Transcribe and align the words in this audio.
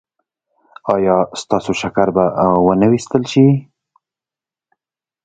ایا 0.93 1.17
ستاسو 1.41 1.71
شکر 1.81 2.07
به 2.15 2.25
و 2.65 2.67
نه 2.81 2.87
ویستل 2.91 3.23
شي؟ 3.31 3.45